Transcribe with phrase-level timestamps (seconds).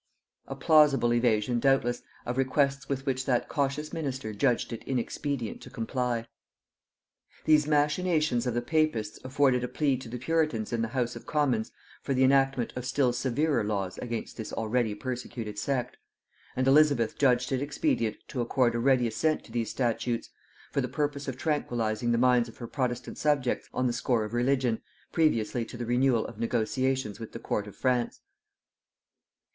[0.47, 5.69] A plausible evasion, doubtless, of requests with which that cautious minister judged it inexpedient to
[5.69, 6.21] comply.
[6.21, 6.27] [Note
[7.45, 7.89] 88: "Complete Gentleman," by H.
[7.91, 11.15] Peacham.] These machinations of the papists afforded a plea to the puritans in the house
[11.15, 15.97] of commons for the enactment of still severer laws against this already persecuted sect;
[16.55, 20.31] and Elizabeth judged it expedient to accord a ready assent to these statutes,
[20.71, 24.33] for the purpose of tranquillizing the minds of her protestant subjects on the score of
[24.33, 24.81] religion,
[25.11, 28.21] previously to the renewal of negotiations with the court of France.